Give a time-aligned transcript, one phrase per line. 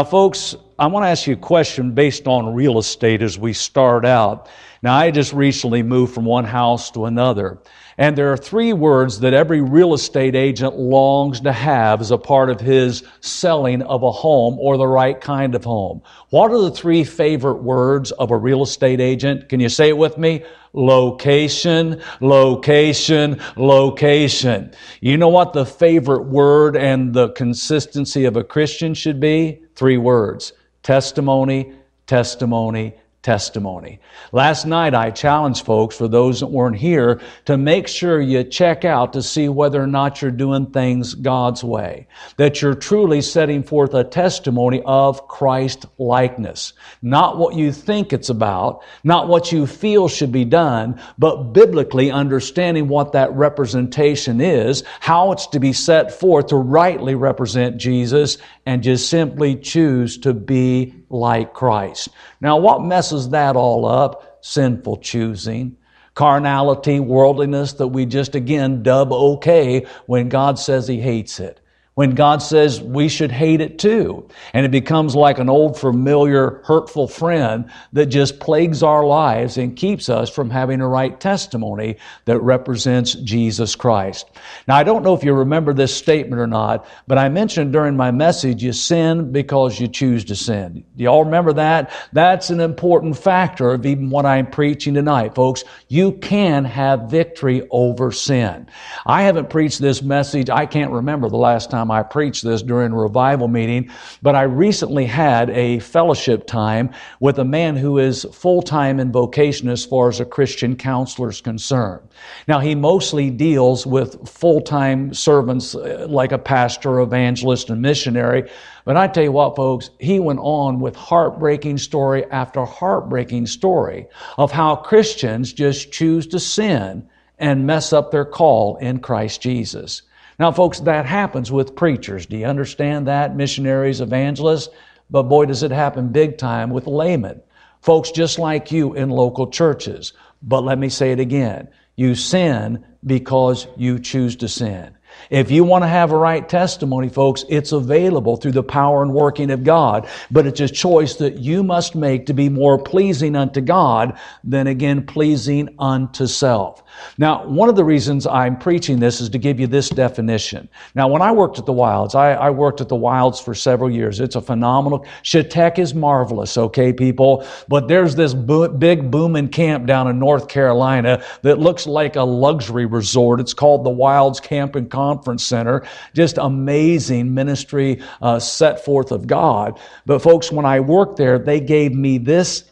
[0.00, 3.52] Now, folks, I want to ask you a question based on real estate as we
[3.52, 4.48] start out.
[4.82, 7.58] Now, I just recently moved from one house to another.
[7.98, 12.16] And there are three words that every real estate agent longs to have as a
[12.16, 16.00] part of his selling of a home or the right kind of home.
[16.30, 19.50] What are the three favorite words of a real estate agent?
[19.50, 20.44] Can you say it with me?
[20.72, 24.72] Location, location, location.
[25.02, 29.62] You know what the favorite word and the consistency of a Christian should be?
[29.74, 30.54] Three words.
[30.82, 31.74] Testimony,
[32.06, 34.00] testimony, testimony.
[34.32, 38.84] Last night I challenged folks, for those that weren't here, to make sure you check
[38.84, 42.06] out to see whether or not you're doing things God's way.
[42.38, 46.72] That you're truly setting forth a testimony of Christ likeness.
[47.02, 52.10] Not what you think it's about, not what you feel should be done, but biblically
[52.10, 58.38] understanding what that representation is, how it's to be set forth to rightly represent Jesus,
[58.64, 62.08] and just simply choose to be like Christ.
[62.40, 64.38] Now, what messes that all up?
[64.42, 65.76] Sinful choosing,
[66.14, 71.60] carnality, worldliness that we just again dub okay when God says He hates it
[71.94, 74.28] when God says we should hate it too.
[74.54, 79.76] And it becomes like an old familiar hurtful friend that just plagues our lives and
[79.76, 81.96] keeps us from having a right testimony
[82.26, 84.30] that represents Jesus Christ.
[84.68, 87.96] Now, I don't know if you remember this statement or not, but I mentioned during
[87.96, 90.84] my message, you sin because you choose to sin.
[90.96, 91.92] Do y'all remember that?
[92.12, 95.64] That's an important factor of even what I'm preaching tonight, folks.
[95.88, 98.68] You can have victory over sin.
[99.06, 102.62] I haven't preached this message, I can't remember the last time time I preached this
[102.62, 103.90] during a revival meeting,
[104.22, 109.12] but I recently had a fellowship time with a man who is full time in
[109.12, 112.02] vocation as far as a Christian counselor is concerned.
[112.46, 118.50] Now, he mostly deals with full time servants uh, like a pastor, evangelist, and missionary.
[118.84, 124.06] But I tell you what, folks, he went on with heartbreaking story after heartbreaking story
[124.38, 127.08] of how Christians just choose to sin
[127.38, 130.02] and mess up their call in Christ Jesus.
[130.40, 132.24] Now, folks, that happens with preachers.
[132.24, 133.36] Do you understand that?
[133.36, 134.70] Missionaries, evangelists.
[135.10, 137.42] But boy, does it happen big time with laymen.
[137.82, 140.14] Folks just like you in local churches.
[140.42, 141.68] But let me say it again.
[141.94, 144.96] You sin because you choose to sin.
[145.30, 149.12] If you want to have a right testimony, folks, it's available through the power and
[149.12, 153.36] working of God, but it's a choice that you must make to be more pleasing
[153.36, 156.82] unto God than again pleasing unto self.
[157.18, 160.68] Now, one of the reasons I'm preaching this is to give you this definition.
[160.94, 163.90] Now, when I worked at the Wilds, I, I worked at the Wilds for several
[163.90, 164.20] years.
[164.20, 167.46] It's a phenomenal, Chautauqua is marvelous, okay, people?
[167.68, 172.22] But there's this bo- big booming camp down in North Carolina that looks like a
[172.22, 173.40] luxury resort.
[173.40, 175.82] It's called the Wilds Camp and Conference Center.
[176.14, 179.80] Just amazing ministry uh, set forth of God.
[180.04, 182.70] But folks, when I worked there, they gave me this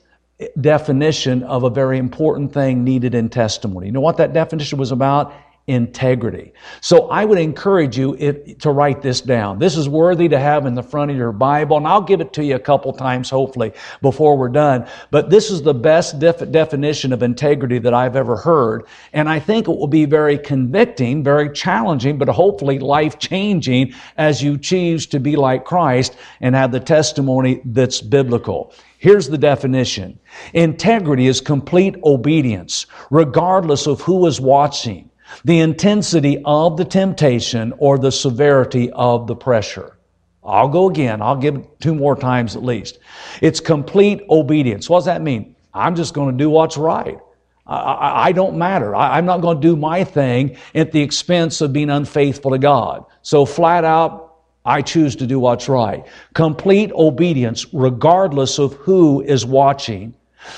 [0.61, 3.87] definition of a very important thing needed in testimony.
[3.87, 5.33] You know what that definition was about?
[5.69, 6.55] Integrity.
[6.81, 9.59] So I would encourage you if, to write this down.
[9.59, 12.33] This is worthy to have in the front of your Bible, and I'll give it
[12.33, 14.89] to you a couple times, hopefully, before we're done.
[15.11, 19.39] But this is the best def- definition of integrity that I've ever heard, and I
[19.39, 25.07] think it will be very convicting, very challenging, but hopefully life changing as you choose
[25.09, 28.73] to be like Christ and have the testimony that's biblical.
[29.01, 30.19] Here's the definition.
[30.55, 35.08] Integrity is complete obedience, regardless of who is watching,
[35.45, 39.99] the intensity of the temptation, or the severity of the pressure.
[40.45, 41.21] I'll go again.
[41.21, 42.99] I'll give it two more times at least.
[43.43, 44.89] It's complete obedience.
[44.89, 45.55] What does that mean?
[45.75, 47.19] I'm just going to do what's right.
[47.67, 48.95] I, I, I don't matter.
[48.95, 52.59] I, I'm not going to do my thing at the expense of being unfaithful to
[52.59, 53.05] God.
[53.23, 56.07] So flat out, I choose to do what's right.
[56.35, 60.15] Complete obedience, regardless of who is watching.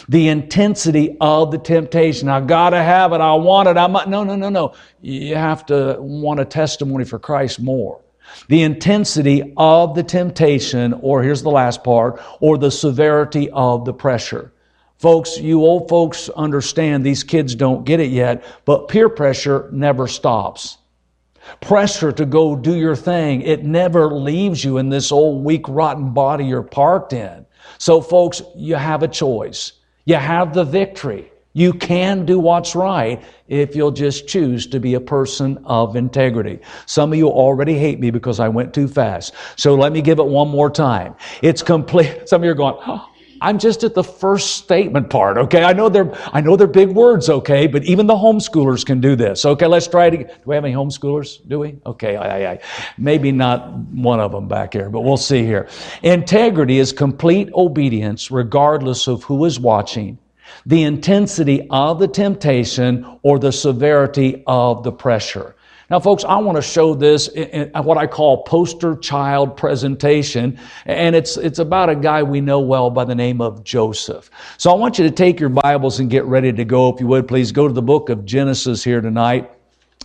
[0.09, 2.29] The intensity of the temptation.
[2.29, 3.21] I gotta have it.
[3.21, 3.77] I want it.
[3.77, 4.75] I'm no, no, no, no.
[5.01, 8.01] You have to want a testimony for Christ more.
[8.49, 13.93] The intensity of the temptation, or here's the last part, or the severity of the
[13.93, 14.53] pressure.
[14.99, 20.07] Folks, you old folks understand these kids don't get it yet, but peer pressure never
[20.07, 20.79] stops
[21.61, 23.43] pressure to go do your thing.
[23.43, 27.47] It never leaves you in this old weak, rotten body you're parked in.
[27.81, 29.73] So, folks, you have a choice.
[30.05, 31.33] You have the victory.
[31.55, 36.61] You can do what's right if you'll just choose to be a person of integrity.
[36.85, 39.33] Some of you already hate me because I went too fast.
[39.57, 41.17] So let me give it one more time.
[41.41, 42.21] It's complete.
[42.29, 43.10] Some of you are going, oh,
[43.43, 45.65] I'm just at the first statement part, okay?
[45.65, 47.67] I know they're, I know they're big words, okay?
[47.67, 49.47] But even the homeschoolers can do this.
[49.47, 50.11] Okay, let's try it.
[50.11, 51.39] Do we have any homeschoolers?
[51.49, 51.79] Do we?
[51.87, 52.59] Okay,
[52.99, 55.69] maybe not one of them back here, but we'll see here.
[56.03, 60.19] Integrity is complete obedience regardless of who is watching,
[60.67, 65.55] the intensity of the temptation, or the severity of the pressure.
[65.91, 70.57] Now, folks, I want to show this in, what I call poster child presentation,
[70.87, 74.31] and it's, it's about a guy we know well by the name of Joseph.
[74.57, 76.95] So I want you to take your Bibles and get ready to go.
[76.95, 79.51] If you would, please go to the book of Genesis here tonight.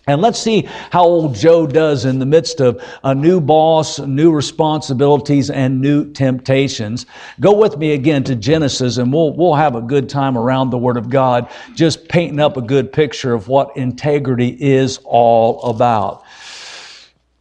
[0.08, 4.32] And let's see how old Joe does in the midst of a new boss, new
[4.32, 7.08] responsibilities, and new temptations.
[7.40, 10.78] Go with me again to Genesis and we'll, we'll have a good time around the
[10.78, 16.24] Word of God, just painting up a good picture of what integrity is all about.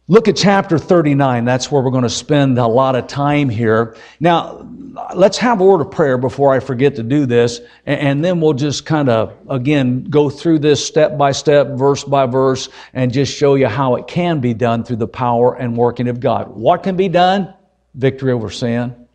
[0.07, 1.45] Look at chapter 39.
[1.45, 3.97] That's where we're going to spend a lot of time here.
[4.19, 4.69] Now,
[5.15, 8.53] let's have a word of prayer before I forget to do this, and then we'll
[8.53, 13.35] just kind of, again, go through this step by step, verse by verse, and just
[13.35, 16.49] show you how it can be done through the power and working of God.
[16.49, 17.51] What can be done?
[17.95, 19.07] Victory over sin,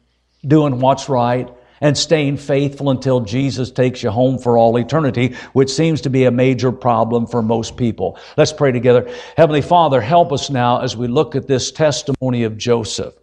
[0.45, 1.49] doing what's right,
[1.81, 6.25] and staying faithful until Jesus takes you home for all eternity, which seems to be
[6.25, 8.19] a major problem for most people.
[8.37, 9.11] Let's pray together.
[9.37, 13.15] Heavenly Father, help us now as we look at this testimony of Joseph.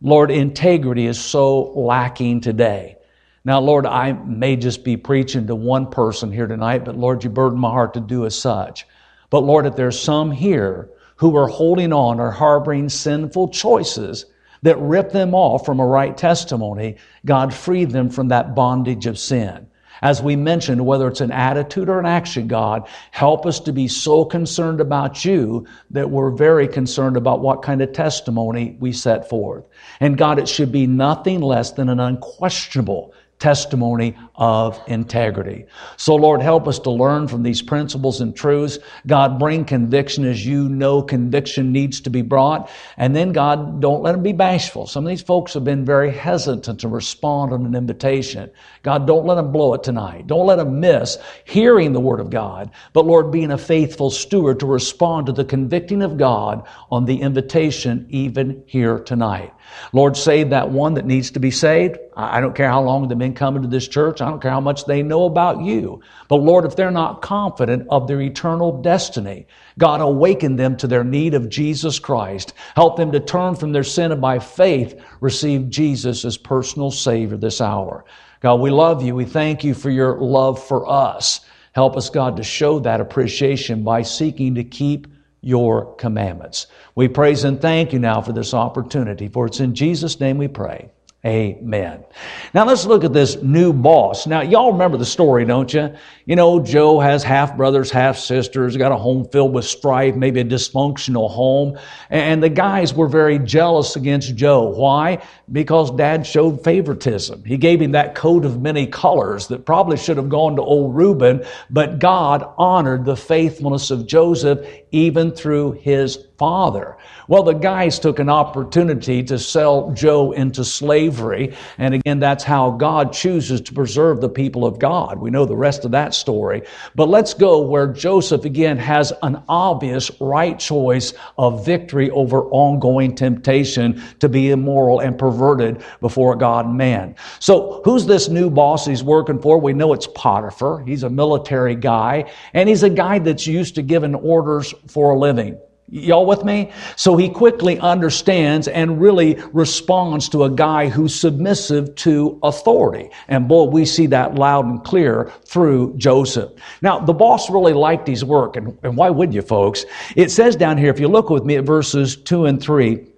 [0.00, 2.96] Lord, integrity is so lacking today.
[3.44, 7.30] Now, Lord, I may just be preaching to one person here tonight, but Lord, you
[7.30, 8.86] burden my heart to do as such.
[9.30, 14.26] But Lord, if there's some here who are holding on or harboring sinful choices,
[14.62, 19.18] that ripped them off from a right testimony, God freed them from that bondage of
[19.18, 19.66] sin.
[20.02, 23.86] As we mentioned, whether it's an attitude or an action, God, help us to be
[23.86, 29.28] so concerned about you that we're very concerned about what kind of testimony we set
[29.28, 29.64] forth.
[30.00, 35.66] And God, it should be nothing less than an unquestionable testimony of integrity.
[35.96, 38.78] So, Lord, help us to learn from these principles and truths.
[39.08, 42.70] God, bring conviction as you know conviction needs to be brought.
[42.98, 44.86] And then, God, don't let them be bashful.
[44.86, 48.48] Some of these folks have been very hesitant to respond on an invitation.
[48.84, 50.28] God, don't let them blow it tonight.
[50.28, 52.70] Don't let them miss hearing the Word of God.
[52.92, 57.20] But, Lord, being a faithful steward to respond to the convicting of God on the
[57.20, 59.52] invitation even here tonight.
[59.92, 61.98] Lord, save that one that needs to be saved.
[62.16, 64.20] I don't care how long they've been coming to this church.
[64.20, 66.00] I don't care how much they know about you.
[66.28, 69.46] But Lord, if they're not confident of their eternal destiny,
[69.78, 72.54] God, awaken them to their need of Jesus Christ.
[72.74, 77.36] Help them to turn from their sin and by faith receive Jesus as personal Savior
[77.36, 78.04] this hour.
[78.40, 79.14] God, we love you.
[79.14, 81.40] We thank you for your love for us.
[81.72, 85.06] Help us, God, to show that appreciation by seeking to keep
[85.42, 86.68] your commandments.
[86.94, 90.48] We praise and thank you now for this opportunity, for it's in Jesus' name we
[90.48, 90.91] pray.
[91.24, 92.04] Amen.
[92.52, 94.26] Now let's look at this new boss.
[94.26, 95.94] Now, y'all remember the story, don't you?
[96.26, 100.40] You know, Joe has half brothers, half sisters, got a home filled with strife, maybe
[100.40, 101.78] a dysfunctional home.
[102.10, 104.64] And the guys were very jealous against Joe.
[104.70, 105.22] Why?
[105.52, 107.44] Because dad showed favoritism.
[107.44, 110.96] He gave him that coat of many colors that probably should have gone to old
[110.96, 116.96] Reuben, but God honored the faithfulness of Joseph even through his father.
[117.28, 121.54] Well, the guys took an opportunity to sell Joe into slavery.
[121.78, 125.20] And again, that's how God chooses to preserve the people of God.
[125.20, 126.62] We know the rest of that story.
[126.96, 133.14] But let's go where Joseph again has an obvious right choice of victory over ongoing
[133.14, 137.14] temptation to be immoral and perverted before God and man.
[137.38, 139.58] So who's this new boss he's working for?
[139.58, 140.80] We know it's Potiphar.
[140.80, 145.16] He's a military guy and he's a guy that's used to giving orders for a
[145.16, 145.56] living.
[145.88, 146.72] Y'all with me?
[146.96, 153.10] So he quickly understands and really responds to a guy who's submissive to authority.
[153.28, 156.52] And boy, we see that loud and clear through Joseph.
[156.80, 159.84] Now, the boss really liked his work, and, and why would you, folks?
[160.16, 163.11] It says down here, if you look with me at verses two and three,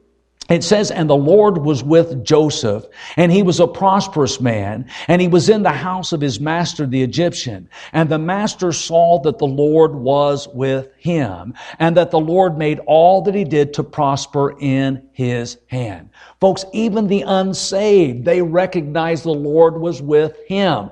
[0.51, 2.85] it says, and the Lord was with Joseph,
[3.17, 6.87] and he was a prosperous man, and he was in the house of his master,
[6.87, 7.69] the Egyptian.
[7.95, 12.81] And the master saw that the Lord was with him, and that the Lord made
[12.81, 16.11] all that he did to prosper in his hand.
[16.41, 20.91] Folks, even the unsaved, they recognize the Lord was with him.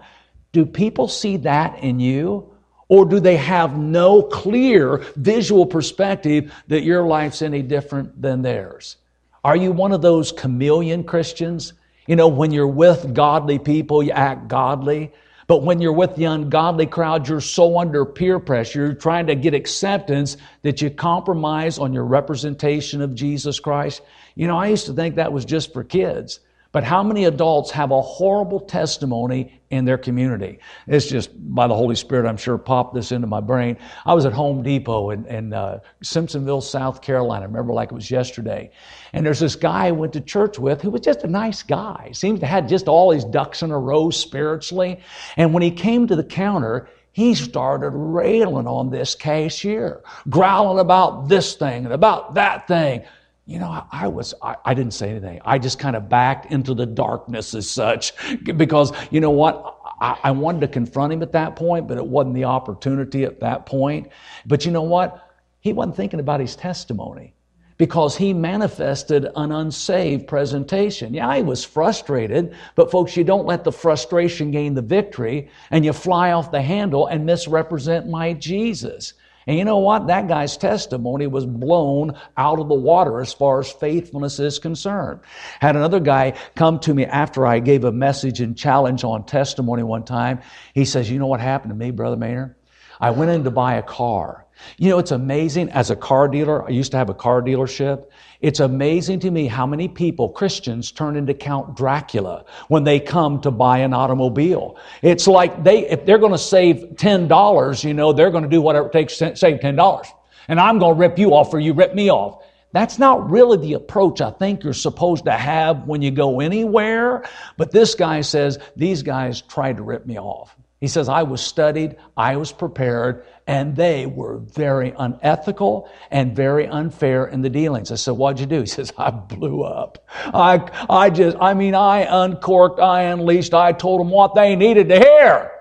[0.52, 2.48] Do people see that in you?
[2.88, 8.96] Or do they have no clear visual perspective that your life's any different than theirs?
[9.44, 11.72] Are you one of those chameleon Christians?
[12.06, 15.12] You know, when you're with godly people, you act godly.
[15.48, 19.34] But when you're with the ungodly crowd, you're so under peer pressure, you're trying to
[19.34, 24.02] get acceptance that you compromise on your representation of Jesus Christ.
[24.34, 26.38] You know, I used to think that was just for kids.
[26.72, 30.58] But how many adults have a horrible testimony in their community?
[30.86, 33.76] It's just by the Holy Spirit, I'm sure, popped this into my brain.
[34.06, 37.42] I was at Home Depot in, in uh, Simpsonville, South Carolina.
[37.42, 38.70] I remember like it was yesterday.
[39.12, 42.10] And there's this guy I went to church with who was just a nice guy.
[42.12, 44.98] Seems to have just all his ducks in a row spiritually.
[45.36, 50.00] And when he came to the counter, he started railing on this cashier,
[50.30, 53.04] growling about this thing and about that thing.
[53.46, 55.40] You know, I, I was, I, I, didn't say anything.
[55.44, 58.12] I just kind of backed into the darkness as such
[58.56, 59.78] because, you know what?
[60.00, 63.40] I, I wanted to confront him at that point, but it wasn't the opportunity at
[63.40, 64.10] that point.
[64.46, 65.28] But you know what?
[65.60, 67.34] He wasn't thinking about his testimony
[67.78, 71.12] because he manifested an unsaved presentation.
[71.12, 75.84] Yeah, he was frustrated, but folks, you don't let the frustration gain the victory and
[75.84, 79.14] you fly off the handle and misrepresent my Jesus.
[79.46, 80.06] And you know what?
[80.06, 85.20] That guy's testimony was blown out of the water as far as faithfulness is concerned.
[85.60, 89.82] Had another guy come to me after I gave a message and challenge on testimony
[89.82, 90.40] one time.
[90.74, 92.56] He says, You know what happened to me, Brother Manor?
[93.00, 94.46] I went in to buy a car.
[94.78, 96.64] You know, it's amazing as a car dealer.
[96.64, 98.06] I used to have a car dealership.
[98.40, 103.40] It's amazing to me how many people, Christians, turn into Count Dracula when they come
[103.42, 104.76] to buy an automobile.
[105.02, 108.60] It's like they, if they're going to save $10, you know, they're going to do
[108.60, 110.06] whatever it takes to save $10.
[110.48, 112.44] And I'm going to rip you off or you rip me off.
[112.72, 117.24] That's not really the approach I think you're supposed to have when you go anywhere.
[117.58, 120.56] But this guy says, these guys tried to rip me off.
[120.82, 126.66] He says, I was studied, I was prepared, and they were very unethical and very
[126.66, 127.92] unfair in the dealings.
[127.92, 128.62] I said, What'd you do?
[128.62, 130.04] He says, I blew up.
[130.10, 134.88] I, I just, I mean, I uncorked, I unleashed, I told them what they needed
[134.88, 135.52] to hear.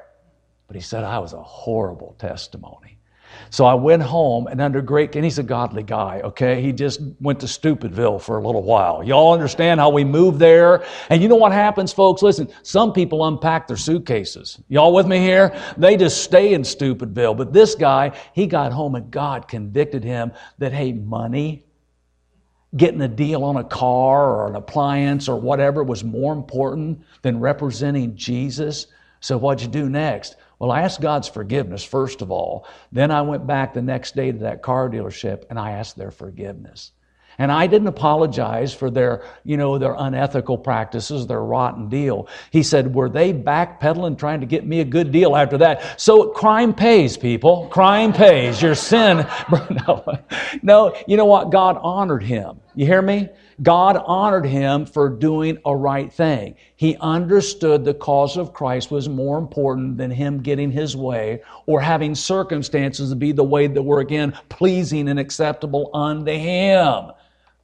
[0.66, 2.98] But he said, I was a horrible testimony.
[3.50, 6.62] So I went home and under great, and he's a godly guy, okay?
[6.62, 9.04] He just went to Stupidville for a little while.
[9.04, 10.86] Y'all understand how we moved there?
[11.10, 12.22] And you know what happens, folks?
[12.22, 14.60] Listen, some people unpack their suitcases.
[14.70, 15.58] Y'all with me here?
[15.78, 17.36] They just stay in Stupidville.
[17.36, 21.66] But this guy, he got home and God convicted him that, hey, money,
[22.78, 27.40] getting a deal on a car or an appliance or whatever was more important than
[27.40, 28.88] representing Jesus.
[29.20, 30.36] So what'd you do next?
[30.62, 32.68] Well, I asked God's forgiveness, first of all.
[32.92, 36.12] Then I went back the next day to that car dealership and I asked their
[36.12, 36.92] forgiveness.
[37.40, 42.28] And I didn't apologize for their, you know, their unethical practices, their rotten deal.
[42.52, 46.00] He said, were they backpedaling trying to get me a good deal after that?
[46.00, 47.68] So crime pays, people.
[47.70, 48.62] Crime pays.
[48.62, 49.26] Your sin.
[49.88, 50.20] no,
[50.62, 51.50] no, you know what?
[51.50, 52.60] God honored him.
[52.76, 53.30] You hear me?
[53.62, 56.56] God honored him for doing a right thing.
[56.76, 61.80] He understood the cause of Christ was more important than him getting his way or
[61.80, 67.12] having circumstances be the way that were again pleasing and acceptable unto him.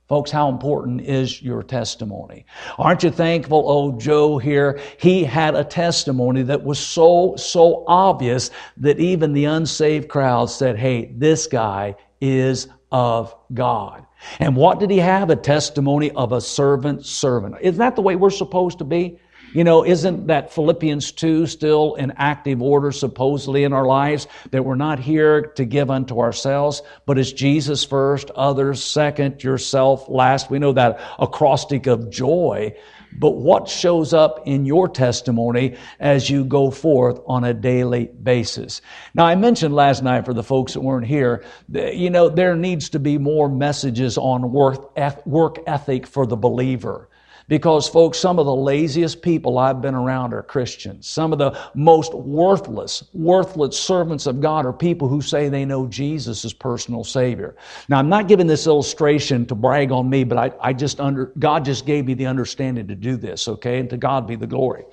[0.08, 2.46] Folks, how important is your testimony?
[2.78, 4.80] Aren't you thankful, oh, Joe here?
[4.98, 10.78] He had a testimony that was so, so obvious that even the unsaved crowd said,
[10.78, 14.06] hey, this guy is of God.
[14.40, 15.30] And what did he have?
[15.30, 17.56] A testimony of a servant servant.
[17.62, 19.20] Isn't that the way we're supposed to be?
[19.54, 24.28] You know, isn't that Philippians 2 still in active order supposedly in our lives?
[24.52, 30.10] That we're not here to give unto ourselves, but it's Jesus first, others second, yourself
[30.10, 30.50] last.
[30.50, 32.76] We know that acrostic of joy
[33.18, 38.82] but what shows up in your testimony as you go forth on a daily basis.
[39.14, 42.90] Now, I mentioned last night for the folks that weren't here, you know, there needs
[42.90, 47.10] to be more messages on work, ethic for the believer.
[47.50, 51.08] Because, folks, some of the laziest people I've been around are Christians.
[51.08, 55.88] Some of the most worthless, worthless servants of God are people who say they know
[55.88, 57.56] Jesus as personal Savior.
[57.88, 61.32] Now, I'm not giving this illustration to brag on me, but I, I just under,
[61.40, 63.80] God just gave me the understanding to do this, okay?
[63.80, 64.84] And to God be the glory.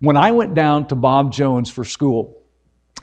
[0.00, 2.42] When I went down to Bob Jones for school,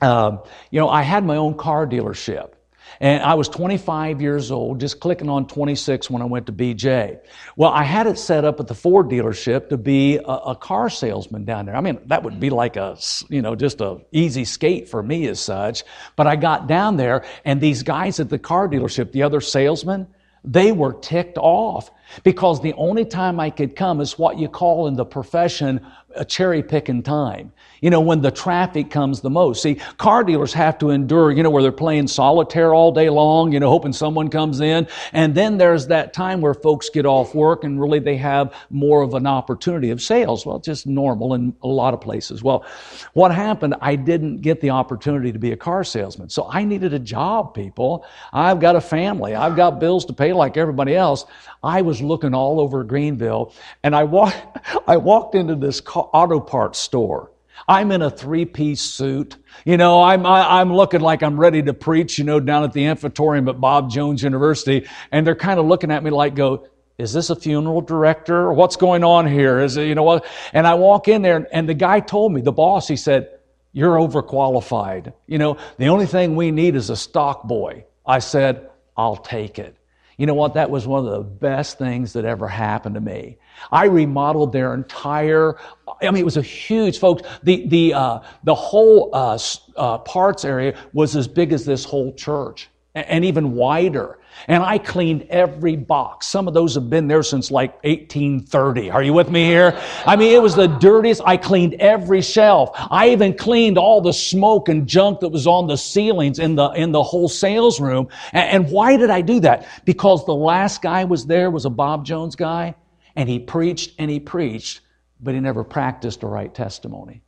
[0.01, 0.38] uh,
[0.72, 2.53] you know, I had my own car dealership.
[3.00, 7.19] And I was 25 years old, just clicking on 26 when I went to BJ.
[7.55, 10.89] Well, I had it set up at the Ford dealership to be a, a car
[10.89, 11.75] salesman down there.
[11.75, 12.98] I mean, that would be like a,
[13.29, 15.84] you know, just a easy skate for me as such.
[16.15, 20.08] But I got down there and these guys at the car dealership, the other salesmen,
[20.43, 21.91] they were ticked off
[22.24, 25.86] because the only time I could come is what you call in the profession
[26.16, 27.51] a cherry picking time
[27.82, 29.62] you know, when the traffic comes the most.
[29.62, 33.51] See, car dealers have to endure, you know, where they're playing solitaire all day long,
[33.51, 34.88] you know, hoping someone comes in.
[35.13, 39.01] And then there's that time where folks get off work and really they have more
[39.01, 40.46] of an opportunity of sales.
[40.46, 42.44] Well, just normal in a lot of places.
[42.44, 42.66] Well,
[43.13, 46.30] what happened, I didn't get the opportunity to be a car salesman.
[46.30, 48.06] So I needed a job, people.
[48.34, 49.36] I've got a family.
[49.36, 51.25] I've got bills to pay like everybody else.
[51.63, 56.79] I was looking all over Greenville, and I walked, I walked into this auto parts
[56.79, 57.32] store.
[57.68, 59.38] I'm in a three-piece suit.
[59.65, 62.74] You know, I'm, I, am looking like I'm ready to preach, you know, down at
[62.74, 64.88] the amphitheater at Bob Jones University.
[65.12, 68.51] And they're kind of looking at me like, go, is this a funeral director?
[68.51, 69.60] What's going on here?
[69.60, 70.25] Is it, you know what?
[70.53, 73.29] And I walk in there and the guy told me, the boss, he said,
[73.72, 75.13] you're overqualified.
[75.27, 77.86] You know, the only thing we need is a stock boy.
[78.06, 79.75] I said, I'll take it.
[80.19, 80.55] You know what?
[80.55, 83.38] That was one of the best things that ever happened to me.
[83.71, 85.55] I remodeled their entire.
[86.01, 87.23] I mean, it was a huge, folks.
[87.43, 89.39] The the uh, the whole uh,
[89.77, 94.19] uh, parts area was as big as this whole church, and even wider.
[94.48, 96.27] And I cleaned every box.
[96.27, 98.89] Some of those have been there since like 1830.
[98.89, 99.79] Are you with me here?
[100.05, 101.22] I mean, it was the dirtiest.
[101.25, 102.72] I cleaned every shelf.
[102.75, 106.69] I even cleaned all the smoke and junk that was on the ceilings in the,
[106.72, 108.08] in the whole sales room.
[108.31, 109.67] And, and why did I do that?
[109.86, 112.75] Because the last guy was there was a Bob Jones guy
[113.15, 114.81] and he preached and he preached,
[115.19, 117.22] but he never practiced a right testimony.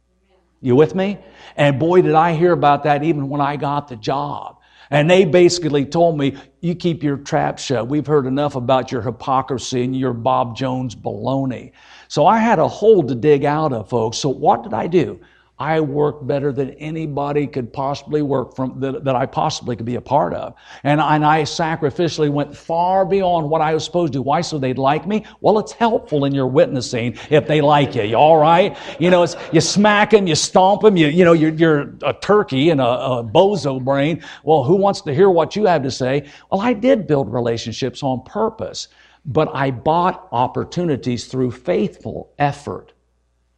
[0.61, 1.17] You with me?
[1.57, 4.60] And boy, did I hear about that even when I got the job.
[4.91, 7.87] And they basically told me, you keep your trap shut.
[7.87, 11.71] We've heard enough about your hypocrisy and your Bob Jones baloney.
[12.09, 14.17] So I had a hole to dig out of, folks.
[14.17, 15.19] So what did I do?
[15.61, 19.93] I worked better than anybody could possibly work from that, that I possibly could be
[19.93, 20.55] a part of.
[20.81, 24.23] And, and I sacrificially went far beyond what I was supposed to.
[24.23, 24.41] Why?
[24.41, 25.23] So they'd like me?
[25.39, 28.01] Well, it's helpful in your witnessing if they like you.
[28.01, 28.75] You all right?
[28.99, 32.13] You know, it's, you smack them, you stomp them, you, you know, you're, you're a
[32.13, 34.23] turkey and a, a bozo brain.
[34.43, 36.27] Well, who wants to hear what you have to say?
[36.51, 38.87] Well, I did build relationships on purpose,
[39.25, 42.93] but I bought opportunities through faithful effort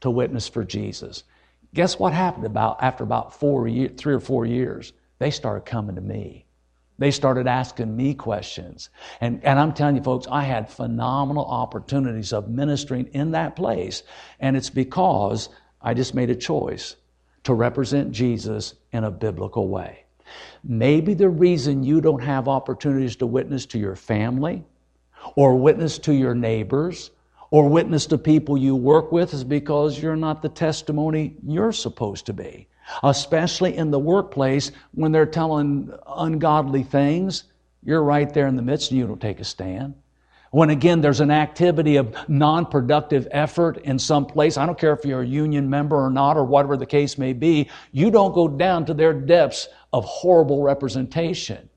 [0.01, 1.23] to witness for Jesus.
[1.73, 4.93] Guess what happened about after about four year, three or four years?
[5.19, 6.45] They started coming to me.
[6.99, 8.89] They started asking me questions.
[9.19, 14.03] And, and I'm telling you, folks, I had phenomenal opportunities of ministering in that place.
[14.39, 15.49] And it's because
[15.81, 16.95] I just made a choice
[17.43, 20.05] to represent Jesus in a biblical way.
[20.63, 24.63] Maybe the reason you don't have opportunities to witness to your family
[25.35, 27.11] or witness to your neighbors
[27.53, 32.25] or witness to people you work with is because you're not the testimony you're supposed
[32.25, 32.67] to be.
[33.03, 37.43] Especially in the workplace when they're telling ungodly things,
[37.83, 39.93] you're right there in the midst and you don't take a stand.
[40.49, 44.93] When again, there's an activity of non productive effort in some place, I don't care
[44.93, 48.33] if you're a union member or not, or whatever the case may be, you don't
[48.33, 51.69] go down to their depths of horrible representation.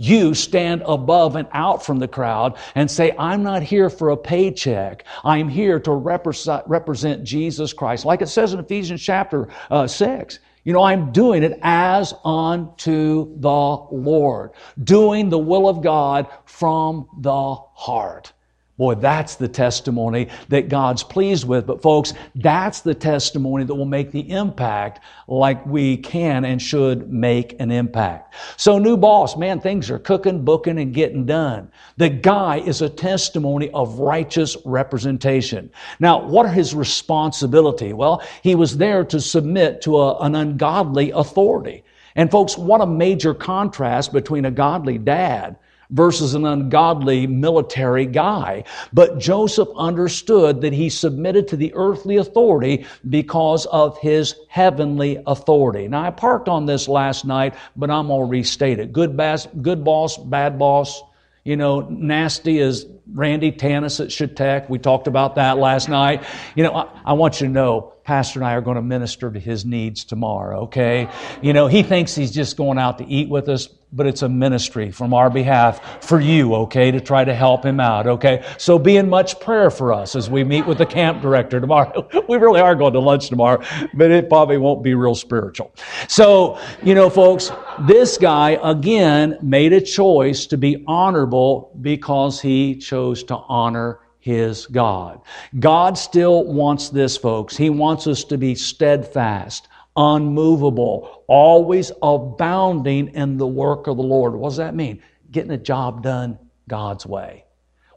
[0.00, 4.16] You stand above and out from the crowd and say, I'm not here for a
[4.16, 5.04] paycheck.
[5.24, 8.06] I'm here to represent, Jesus Christ.
[8.06, 10.38] Like it says in Ephesians chapter uh, 6.
[10.64, 17.06] You know, I'm doing it as unto the Lord, doing the will of God from
[17.18, 18.32] the heart.
[18.80, 21.66] Boy, that's the testimony that God's pleased with.
[21.66, 27.12] But folks, that's the testimony that will make the impact like we can and should
[27.12, 28.34] make an impact.
[28.56, 31.70] So new boss, man, things are cooking, booking, and getting done.
[31.98, 35.70] The guy is a testimony of righteous representation.
[35.98, 37.92] Now, what are his responsibility?
[37.92, 41.84] Well, he was there to submit to a, an ungodly authority.
[42.16, 45.58] And folks, what a major contrast between a godly dad
[45.90, 48.64] versus an ungodly military guy.
[48.92, 55.88] But Joseph understood that he submitted to the earthly authority because of his heavenly authority.
[55.88, 58.92] Now, I parked on this last night, but I'm going to restate it.
[58.92, 61.02] Good, bass, good boss, bad boss.
[61.44, 64.68] You know, nasty as Randy Tannis at Chetek.
[64.68, 66.24] We talked about that last night.
[66.54, 69.30] You know, I, I want you to know Pastor and I are going to minister
[69.30, 71.08] to his needs tomorrow, okay?
[71.42, 74.28] You know, he thinks he's just going out to eat with us, but it's a
[74.28, 78.44] ministry from our behalf for you, okay, to try to help him out, okay?
[78.58, 82.08] So be in much prayer for us as we meet with the camp director tomorrow.
[82.28, 83.62] we really are going to lunch tomorrow,
[83.94, 85.72] but it probably won't be real spiritual.
[86.08, 87.52] So, you know, folks,
[87.86, 94.66] this guy, again, made a choice to be honorable because he chose to honor his
[94.66, 95.20] God.
[95.58, 97.56] God still wants this, folks.
[97.56, 104.34] He wants us to be steadfast, unmovable, always abounding in the work of the Lord.
[104.34, 105.02] What does that mean?
[105.30, 106.38] Getting a job done
[106.68, 107.44] God's way.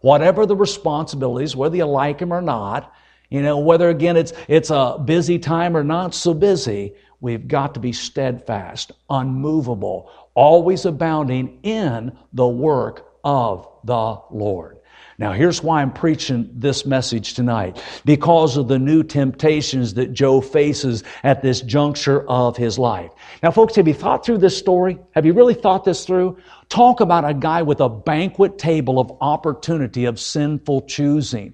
[0.01, 2.93] Whatever the responsibilities, whether you like them or not,
[3.29, 6.93] you know, whether again it's, it's a busy time or not so busy,
[7.23, 14.77] we've got to be steadfast, unmovable, always abounding in the work of the Lord.
[15.17, 17.81] Now, here's why I'm preaching this message tonight.
[18.03, 23.11] Because of the new temptations that Joe faces at this juncture of his life.
[23.41, 24.99] Now, folks, have you thought through this story?
[25.11, 26.37] Have you really thought this through?
[26.67, 31.53] Talk about a guy with a banquet table of opportunity of sinful choosing.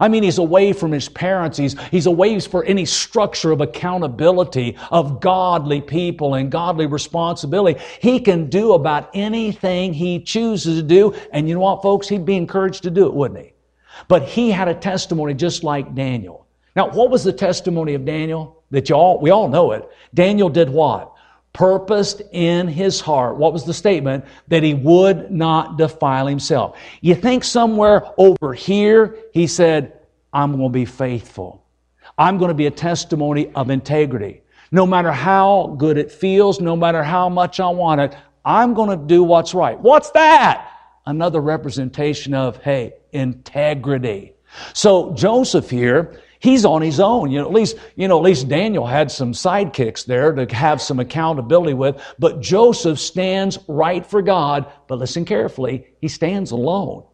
[0.00, 1.58] I mean, he's away from his parents.
[1.58, 7.78] He's, he's away for any structure of accountability of godly people and godly responsibility.
[8.00, 11.14] He can do about anything he chooses to do.
[11.32, 12.08] And you know what, folks?
[12.08, 13.52] He'd be encouraged to do it, wouldn't he?
[14.08, 16.46] But he had a testimony just like Daniel.
[16.74, 18.62] Now, what was the testimony of Daniel?
[18.70, 19.88] That you all, we all know it.
[20.14, 21.09] Daniel did what?
[21.52, 23.36] Purposed in his heart.
[23.36, 24.24] What was the statement?
[24.48, 26.78] That he would not defile himself.
[27.00, 29.98] You think somewhere over here, he said,
[30.32, 31.64] I'm going to be faithful.
[32.16, 34.42] I'm going to be a testimony of integrity.
[34.72, 38.90] No matter how good it feels, no matter how much I want it, I'm going
[38.90, 39.78] to do what's right.
[39.78, 40.70] What's that?
[41.06, 44.34] Another representation of, hey, integrity.
[44.72, 47.30] So Joseph here, he's on his own.
[47.30, 50.82] You know, at least, you know, at least Daniel had some sidekicks there to have
[50.82, 52.02] some accountability with.
[52.18, 54.70] But Joseph stands right for God.
[54.88, 57.04] But listen carefully, he stands alone.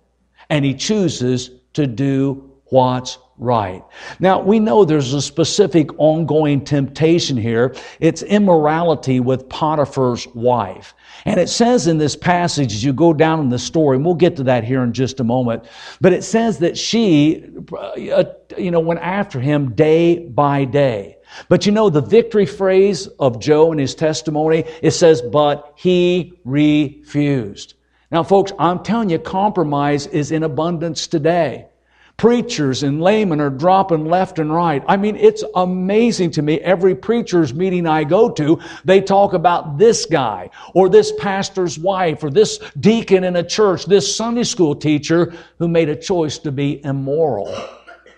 [0.48, 3.85] And he chooses to do what's right.
[4.18, 7.75] Now, we know there's a specific ongoing temptation here.
[8.01, 10.94] It's immorality with Potiphar's wife.
[11.25, 14.14] And it says in this passage, as you go down in the story, and we'll
[14.14, 15.64] get to that here in just a moment,
[16.01, 17.44] but it says that she,
[17.77, 18.25] uh,
[18.57, 21.18] you know, went after him day by day.
[21.49, 26.35] But you know, the victory phrase of Joe in his testimony, it says, but he
[26.44, 27.75] refused.
[28.11, 31.66] Now, folks, I'm telling you, compromise is in abundance today.
[32.16, 34.83] Preachers and laymen are dropping left and right.
[34.88, 36.59] I mean, it's amazing to me.
[36.61, 42.24] Every preacher's meeting I go to, they talk about this guy or this pastor's wife
[42.24, 46.50] or this deacon in a church, this Sunday school teacher who made a choice to
[46.50, 47.55] be immoral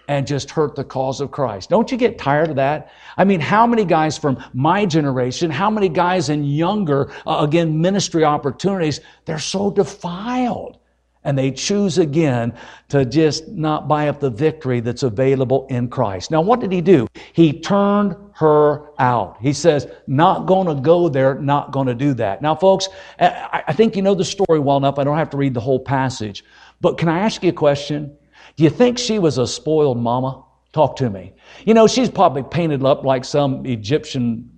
[0.06, 1.68] and just hurt the cause of Christ.
[1.68, 2.92] Don't you get tired of that?
[3.16, 7.80] I mean, how many guys from my generation, how many guys in younger, uh, again,
[7.80, 10.78] ministry opportunities, they're so defiled
[11.24, 12.54] and they choose again
[12.88, 16.31] to just not buy up the victory that's available in Christ.
[16.31, 17.07] Now, what did he do?
[17.33, 19.37] He turned her out.
[19.40, 22.40] He says, not to go there, not to do that.
[22.40, 24.98] Now, folks, I think you know the story well enough.
[24.98, 26.44] I don't have to read the whole passage.
[26.81, 28.16] But can I ask you a question?
[28.57, 30.44] Do you think she was a spoiled mama?
[30.72, 31.33] Talk to me.
[31.64, 34.50] You know, she's probably painted up like some Egyptian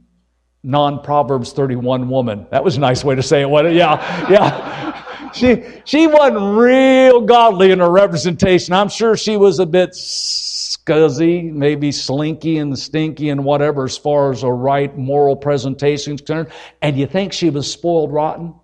[0.63, 2.47] non Proverbs 31 woman.
[2.51, 3.79] That was a nice way to say it, wasn't it?
[3.79, 8.75] Yeah, yeah she, she wasn't real godly in her representation.
[8.75, 14.33] I'm sure she was a bit scuzzy, maybe slinky and stinky and whatever as far
[14.33, 16.49] as a right moral presentation is concerned.
[16.83, 18.55] And you think she was spoiled rotten?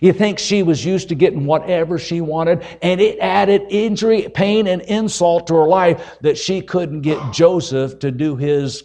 [0.00, 4.68] You think she was used to getting whatever she wanted, and it added injury, pain,
[4.68, 8.84] and insult to her life that she couldn't get Joseph to do his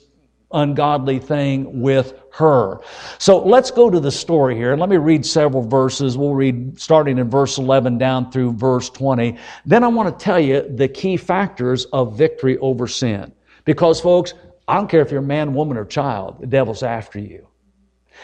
[0.56, 2.80] ungodly thing with her.
[3.18, 4.72] So let's go to the story here.
[4.72, 6.18] And Let me read several verses.
[6.18, 9.38] We'll read starting in verse 11 down through verse 20.
[9.66, 13.32] Then I want to tell you the key factors of victory over sin.
[13.64, 14.34] Because folks,
[14.68, 17.48] I don't care if you're a man, woman, or child, the devil's after you.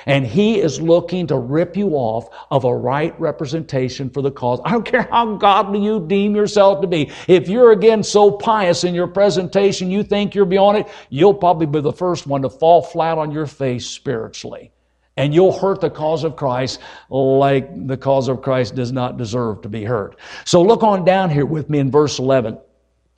[0.06, 4.60] And he is looking to rip you off of a right representation for the cause.
[4.66, 7.12] I don't care how godly you deem yourself to be.
[7.28, 11.68] If you're again so pious in your presentation, you think you're beyond it, you'll probably
[11.68, 14.72] be the first one to fall flat on your face spiritually.
[15.18, 19.62] And you'll hurt the cause of Christ like the cause of Christ does not deserve
[19.62, 20.16] to be hurt.
[20.46, 22.58] So look on down here with me in verse 11.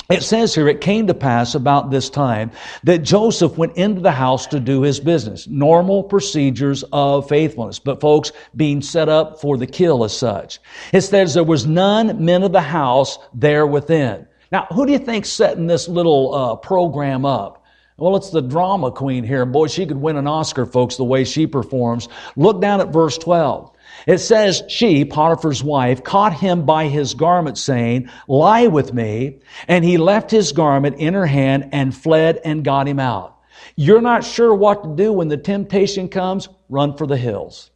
[0.09, 2.51] It says here, it came to pass about this time
[2.83, 5.47] that Joseph went into the house to do his business.
[5.47, 10.59] Normal procedures of faithfulness, but folks, being set up for the kill as such.
[10.91, 14.27] It says there was none men of the house there within.
[14.51, 17.63] Now, who do you think setting this little uh, program up?
[17.97, 19.45] Well, it's the drama queen here.
[19.45, 22.09] Boy, she could win an Oscar, folks, the way she performs.
[22.35, 23.72] Look down at verse 12.
[24.05, 29.39] It says, she, Potiphar's wife, caught him by his garment, saying, Lie with me.
[29.67, 33.37] And he left his garment in her hand and fled and got him out.
[33.75, 36.49] You're not sure what to do when the temptation comes?
[36.69, 37.71] Run for the hills.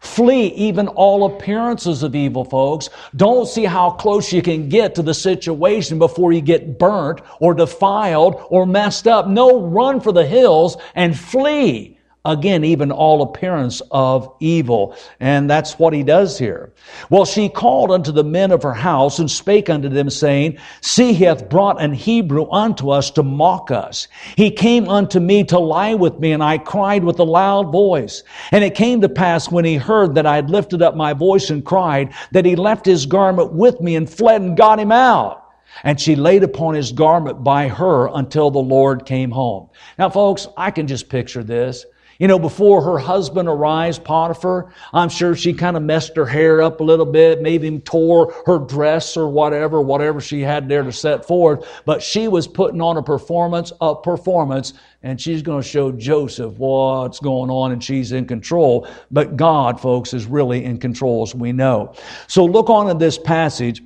[0.00, 2.88] Flee even all appearances of evil, folks.
[3.16, 7.52] Don't see how close you can get to the situation before you get burnt or
[7.52, 9.28] defiled or messed up.
[9.28, 11.98] No, run for the hills and flee.
[12.26, 14.94] Again, even all appearance of evil.
[15.20, 16.70] And that's what he does here.
[17.08, 21.14] Well, she called unto the men of her house and spake unto them, saying, See,
[21.14, 24.06] he hath brought an Hebrew unto us to mock us.
[24.36, 28.22] He came unto me to lie with me, and I cried with a loud voice.
[28.52, 31.48] And it came to pass when he heard that I had lifted up my voice
[31.48, 35.46] and cried, that he left his garment with me and fled and got him out.
[35.84, 39.70] And she laid upon his garment by her until the Lord came home.
[39.98, 41.86] Now, folks, I can just picture this.
[42.20, 46.60] You know, before her husband arrives, Potiphar, I'm sure she kind of messed her hair
[46.60, 50.92] up a little bit, maybe tore her dress or whatever, whatever she had there to
[50.92, 51.66] set forth.
[51.86, 56.58] But she was putting on a performance, a performance, and she's going to show Joseph
[56.58, 58.86] what's going on and she's in control.
[59.10, 61.94] But God, folks, is really in control as we know.
[62.26, 63.82] So look on in this passage.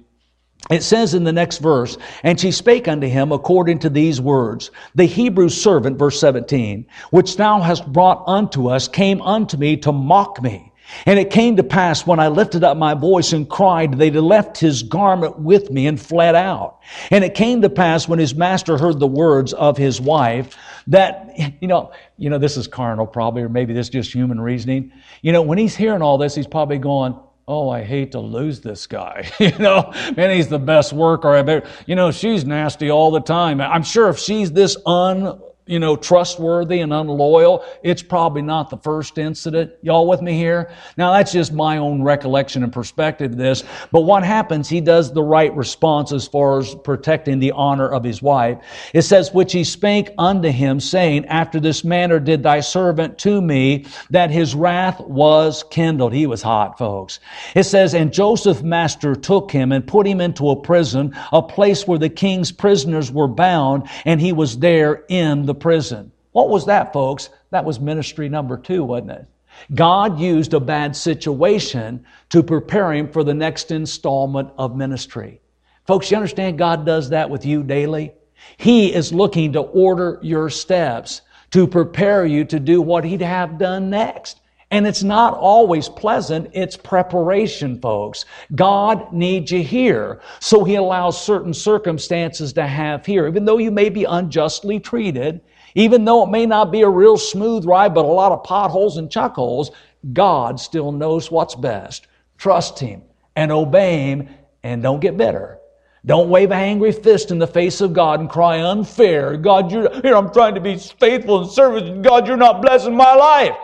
[0.70, 4.70] It says in the next verse, and she spake unto him according to these words.
[4.94, 9.92] The Hebrew servant, verse 17, which thou hast brought unto us, came unto me to
[9.92, 10.72] mock me.
[11.07, 14.59] And it came to pass when I lifted up my voice and cried, they left
[14.59, 16.81] his garment with me and fled out.
[17.11, 21.31] And it came to pass when his master heard the words of his wife that,
[21.61, 24.92] you know, you know, this is carnal probably, or maybe this is just human reasoning.
[25.22, 28.61] You know, when he's hearing all this, he's probably going, oh, I hate to lose
[28.61, 29.30] this guy.
[29.38, 33.20] you know, man, he's the best worker I've ever, you know, she's nasty all the
[33.20, 33.61] time.
[33.61, 38.77] I'm sure if she's this un, you know, trustworthy and unloyal, it's probably not the
[38.77, 39.72] first incident.
[39.81, 40.70] Y'all with me here?
[40.98, 43.64] Now that's just my own recollection and perspective of this.
[43.90, 44.68] But what happens?
[44.68, 48.59] He does the right response as far as protecting the honor of his wife.
[48.92, 53.40] It says, which he spake unto him, saying, After this manner did thy servant to
[53.40, 56.12] me, that his wrath was kindled.
[56.12, 57.20] He was hot, folks.
[57.55, 61.87] It says, And Joseph master took him and put him into a prison, a place
[61.87, 66.11] where the king's prisoners were bound, and he was there in the the prison.
[66.33, 67.31] What was that, folks?
[67.51, 69.27] That was ministry number two, wasn't it?
[69.75, 75.40] God used a bad situation to prepare him for the next installment of ministry.
[75.87, 78.12] Folks, you understand God does that with you daily?
[78.57, 83.59] He is looking to order your steps to prepare you to do what He'd have
[83.59, 84.40] done next.
[84.75, 86.51] And it's not always pleasant.
[86.53, 88.25] It's preparation, folks.
[88.57, 90.21] God needs you here.
[90.41, 93.29] So He allows certain circumstances to have here.
[93.29, 95.43] Even though you may be unjustly treated,
[95.77, 98.97] even though it may not be a real smooth ride, but a lot of potholes
[98.97, 99.71] and chuck holes,
[100.13, 102.09] God still knows what's best.
[102.37, 103.03] Trust Him
[103.37, 104.29] and obey Him
[104.65, 105.61] and don't get bitter.
[106.05, 109.37] Don't wave a angry fist in the face of God and cry unfair.
[109.37, 112.03] God, you're, here I'm trying to be faithful and servant.
[112.03, 113.57] God, you're not blessing my life.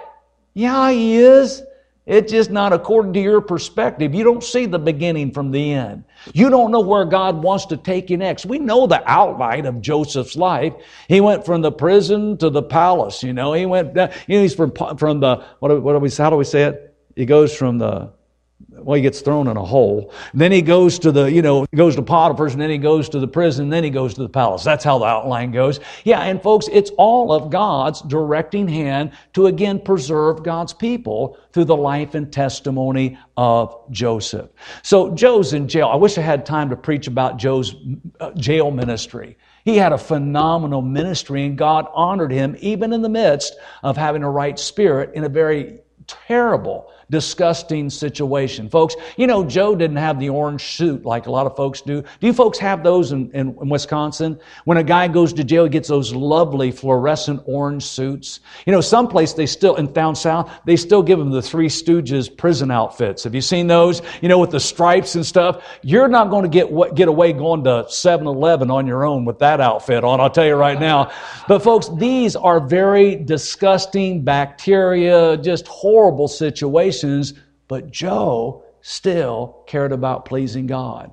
[0.54, 1.62] Yeah, he is.
[2.06, 4.14] It's just not according to your perspective.
[4.14, 6.02] You don't see the beginning from the end.
[6.32, 8.46] You don't know where God wants to take you next.
[8.46, 10.72] We know the outline of Joseph's life.
[11.08, 13.22] He went from the prison to the palace.
[13.22, 13.94] You know, he went.
[13.94, 15.82] You know, he's from from the what?
[15.82, 16.10] What do we?
[16.10, 16.96] How do we say it?
[17.14, 18.10] He goes from the
[18.68, 20.12] well, he gets thrown in a hole.
[20.34, 23.18] Then he goes to the, you know, goes to Potiphar's, and then he goes to
[23.18, 24.64] the prison, and then he goes to the palace.
[24.64, 25.80] That's how the outline goes.
[26.04, 31.66] Yeah, and folks, it's all of God's directing hand to again preserve God's people through
[31.66, 34.50] the life and testimony of Joseph.
[34.82, 35.88] So Joe's in jail.
[35.88, 37.74] I wish I had time to preach about Joe's
[38.20, 39.36] uh, jail ministry.
[39.64, 44.22] He had a phenomenal ministry, and God honored him even in the midst of having
[44.22, 48.68] a right spirit in a very terrible disgusting situation.
[48.68, 52.02] Folks, you know, Joe didn't have the orange suit like a lot of folks do.
[52.02, 54.38] Do you folks have those in, in, in Wisconsin?
[54.64, 58.40] When a guy goes to jail, he gets those lovely fluorescent orange suits.
[58.64, 62.34] You know, someplace they still, in down south, they still give them the Three Stooges
[62.34, 63.24] prison outfits.
[63.24, 64.02] Have you seen those?
[64.22, 65.64] You know, with the stripes and stuff.
[65.82, 69.60] You're not going to get, get away going to 7-Eleven on your own with that
[69.60, 71.10] outfit on, I'll tell you right now.
[71.48, 76.99] But folks, these are very disgusting bacteria, just horrible situations
[77.68, 81.12] but Joe still cared about pleasing God.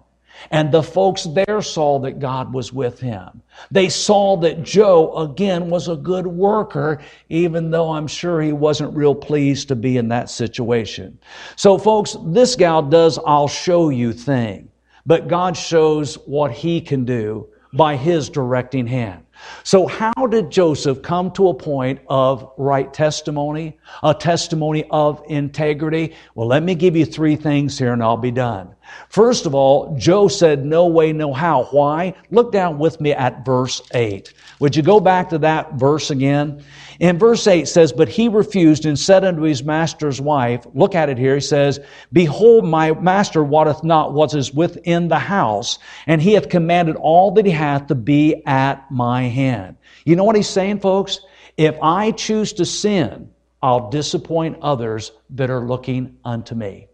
[0.51, 3.41] And the folks there saw that God was with him.
[3.71, 8.95] They saw that Joe, again, was a good worker, even though I'm sure he wasn't
[8.95, 11.17] real pleased to be in that situation.
[11.55, 14.69] So, folks, this gal does I'll show you thing,
[15.05, 19.23] but God shows what he can do by his directing hand.
[19.63, 26.15] So, how did Joseph come to a point of right testimony, a testimony of integrity?
[26.35, 28.75] Well, let me give you three things here and I'll be done.
[29.09, 31.65] First of all, Joe said, No way, no how.
[31.65, 32.13] Why?
[32.31, 34.33] Look down with me at verse 8.
[34.59, 36.63] Would you go back to that verse again?
[36.99, 41.09] In verse 8 says, But he refused and said unto his master's wife, Look at
[41.09, 41.35] it here.
[41.35, 41.79] He says,
[42.11, 47.31] Behold, my master wotteth not what is within the house, and he hath commanded all
[47.31, 49.77] that he hath to be at my hand.
[50.05, 51.19] You know what he's saying, folks?
[51.57, 53.29] If I choose to sin,
[53.61, 56.87] I'll disappoint others that are looking unto me.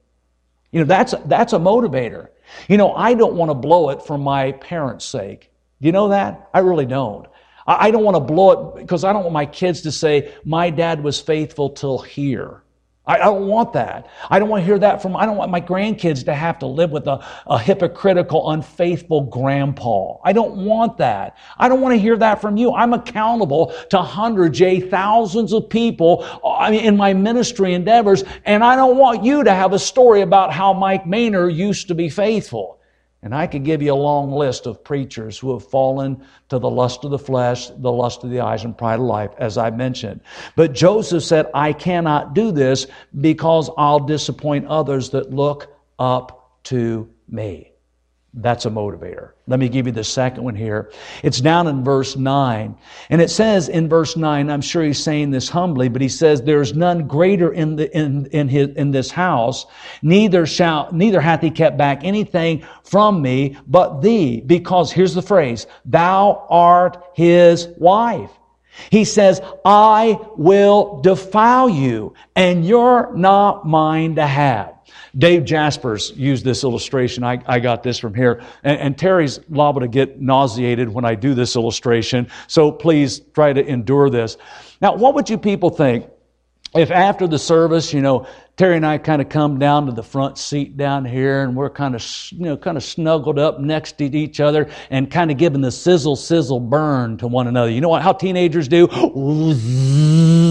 [0.72, 2.30] You know, that's, that's a motivator.
[2.68, 5.52] You know, I don't want to blow it for my parents' sake.
[5.82, 6.50] Do you know that?
[6.54, 7.28] I really don't.
[7.66, 10.70] I don't want to blow it because I don't want my kids to say, my
[10.70, 12.64] dad was faithful till here.
[13.06, 14.08] I, don't want that.
[14.30, 16.68] I don't want to hear that from, I don't want my grandkids to have to
[16.68, 20.20] live with a, a hypocritical, unfaithful grandpa.
[20.24, 21.36] I don't want that.
[21.58, 22.72] I don't want to hear that from you.
[22.74, 26.26] I'm accountable to hundreds, yea, thousands of people
[26.72, 30.72] in my ministry endeavors, and I don't want you to have a story about how
[30.72, 32.80] Mike Manor used to be faithful.
[33.24, 36.70] And I could give you a long list of preachers who have fallen to the
[36.70, 39.70] lust of the flesh, the lust of the eyes, and pride of life, as I
[39.70, 40.20] mentioned.
[40.58, 42.86] But Joseph said, I cannot do this
[43.22, 47.72] because I'll disappoint others that look up to me.
[48.34, 49.33] That's a motivator.
[49.46, 50.90] Let me give you the second one here.
[51.22, 52.78] It's down in verse 9.
[53.10, 56.42] And it says in verse 9, I'm sure he's saying this humbly, but he says,
[56.42, 59.66] There's none greater in, the, in, in, his, in this house,
[60.02, 64.40] neither shall, neither hath he kept back anything from me but thee.
[64.40, 68.32] Because here's the phrase, thou art his wife.
[68.92, 74.74] He says, I will defile you, and you're not mine to have.
[75.18, 77.24] Dave Jaspers used this illustration.
[77.24, 78.42] I, I got this from here.
[78.64, 82.28] And, and, Terry's liable to get nauseated when I do this illustration.
[82.48, 84.38] So please try to endure this.
[84.82, 86.08] Now, what would you people think
[86.76, 90.04] if after the service, you know, Terry and I kind of come down to the
[90.04, 93.98] front seat down here and we're kind of, you know, kind of snuggled up next
[93.98, 97.72] to each other and kind of giving the sizzle, sizzle burn to one another.
[97.72, 98.88] You know what, how teenagers do?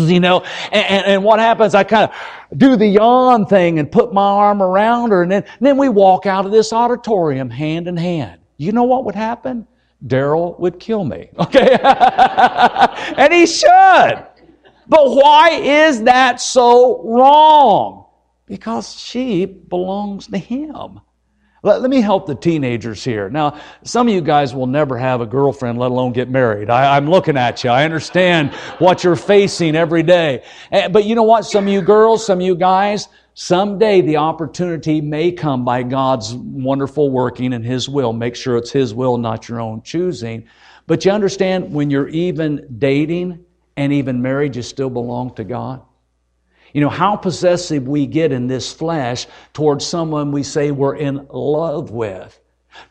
[0.02, 0.40] You know,
[0.72, 1.74] and, and, and what happens?
[1.74, 5.44] I kind of do the yawn thing and put my arm around her and then,
[5.44, 8.40] and then we walk out of this auditorium hand in hand.
[8.58, 9.66] You know what would happen?
[10.06, 11.30] Daryl would kill me.
[11.38, 11.78] Okay.
[13.16, 14.26] and he should.
[14.92, 18.05] But why is that so wrong?
[18.44, 21.00] Because she belongs to him.
[21.62, 23.31] Let, let, me help the teenagers here.
[23.31, 26.68] Now, some of you guys will never have a girlfriend, let alone get married.
[26.68, 27.70] I, am looking at you.
[27.70, 30.44] I understand what you're facing every day.
[30.70, 31.46] Eh, but you know what?
[31.46, 36.35] Some of you girls, some of you guys, someday the opportunity may come by God's
[36.35, 38.12] wonderful working and His will.
[38.12, 40.44] Make sure it's His will, not your own choosing.
[40.87, 43.42] But you understand when you're even dating,
[43.76, 45.82] and even marriages still belong to God?
[46.72, 51.26] You know, how possessive we get in this flesh towards someone we say we're in
[51.30, 52.38] love with.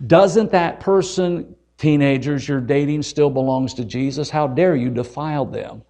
[0.05, 4.29] Doesn't that person, teenagers you're dating, still belongs to Jesus?
[4.29, 5.81] How dare you defile them?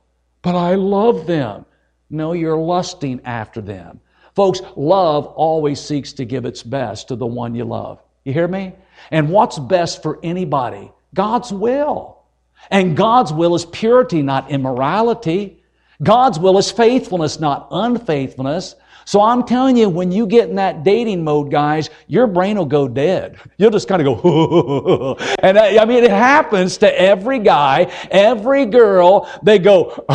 [0.41, 1.65] But I love them.
[2.09, 3.99] No, you're lusting after them.
[4.35, 8.01] Folks, love always seeks to give its best to the one you love.
[8.23, 8.73] You hear me?
[9.11, 10.91] And what's best for anybody?
[11.13, 12.20] God's will.
[12.69, 15.61] And God's will is purity, not immorality.
[16.03, 18.75] God's will is faithfulness, not unfaithfulness.
[19.05, 22.65] So I'm telling you, when you get in that dating mode, guys, your brain will
[22.65, 23.37] go dead.
[23.57, 28.65] You'll just kind of go, and I, I, mean, it happens to every guy, every
[28.65, 29.29] girl.
[29.43, 30.05] They go,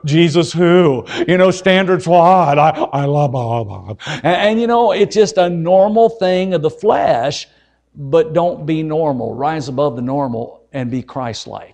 [0.04, 1.04] Jesus who?
[1.26, 2.58] You know, standards what?
[2.58, 3.98] I, I love Bob.
[4.06, 7.48] And, and you know, it's just a normal thing of the flesh,
[7.96, 9.34] but don't be normal.
[9.34, 11.73] Rise above the normal and be Christ-like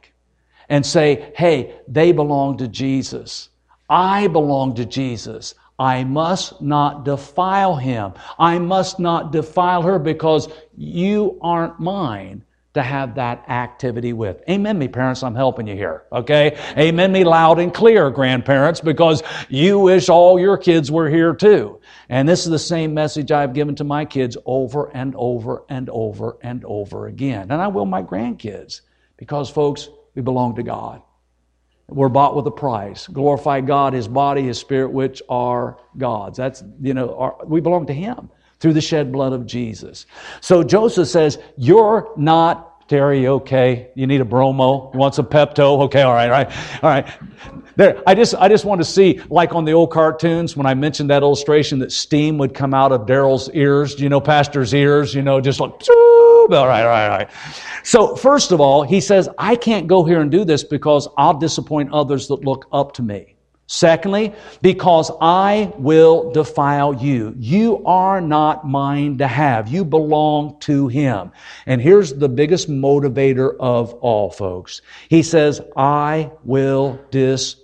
[0.71, 3.51] and say, hey, they belong to Jesus.
[3.91, 5.55] I belong to Jesus.
[5.79, 8.13] I must not defile him.
[8.39, 14.43] I must not defile her because you aren't mine to have that activity with.
[14.49, 15.25] Amen me, parents.
[15.25, 16.05] I'm helping you here.
[16.13, 16.57] Okay?
[16.79, 21.81] Amen me loud and clear, grandparents, because you wish all your kids were here too.
[22.09, 25.91] And this is the same message I've given to my kids over and over and
[25.91, 27.51] over and over again.
[27.51, 28.83] And I will my grandkids.
[29.17, 31.03] Because folks, we belong to God.
[31.89, 33.09] We're bought with a price.
[33.09, 36.39] Glorify God, His body, His spirit, which are God's.
[36.39, 40.07] That's, you know, our, we belong to Him through the shed blood of Jesus.
[40.41, 43.91] So Joseph says, You're not Terry, okay?
[43.95, 44.91] You need a bromo?
[44.93, 45.83] You want some Pepto?
[45.83, 47.09] Okay, all right, all right, all right.
[47.77, 50.75] There, I just, I just want to see, like on the old cartoons, when I
[50.75, 55.15] mentioned that illustration that steam would come out of Daryl's ears, you know, Pastor's ears,
[55.15, 55.71] you know, just like,
[56.51, 57.29] right, right, right.
[57.83, 61.39] So, first of all, he says, I can't go here and do this because I'll
[61.39, 63.37] disappoint others that look up to me.
[63.73, 67.37] Secondly, because I will defile you.
[67.39, 69.69] You are not mine to have.
[69.69, 71.31] You belong to Him.
[71.67, 74.83] And here's the biggest motivator of all, folks.
[75.09, 76.99] He says, I will